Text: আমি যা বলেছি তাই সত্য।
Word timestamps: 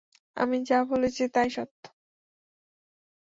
আমি 0.37 0.57
যা 0.63 0.79
বলেছি 0.83 1.23
তাই 1.33 1.49
সত্য। 1.49 1.83